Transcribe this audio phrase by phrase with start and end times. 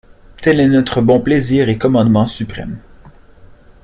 [0.41, 2.79] Tel est nostre bon plaisir et commandement supresme.